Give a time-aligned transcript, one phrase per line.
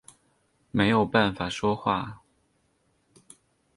[0.71, 2.23] 没有办法说话